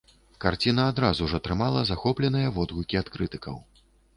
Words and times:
Карціна 0.45 0.85
адразу 0.93 1.27
ж 1.33 1.39
атрымала 1.41 1.81
захопленыя 1.91 2.53
водгукі 2.57 3.01
ад 3.03 3.07
крытыкаў. 3.19 3.63